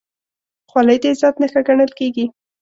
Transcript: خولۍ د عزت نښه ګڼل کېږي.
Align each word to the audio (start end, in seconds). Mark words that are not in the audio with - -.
خولۍ 0.69 0.97
د 1.01 1.05
عزت 1.11 1.35
نښه 1.41 1.61
ګڼل 1.67 1.91
کېږي. 1.99 2.25